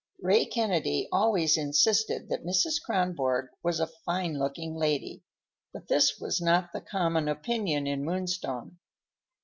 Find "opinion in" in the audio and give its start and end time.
7.27-8.03